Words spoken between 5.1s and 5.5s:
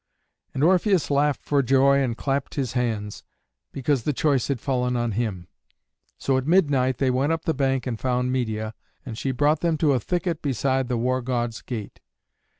him.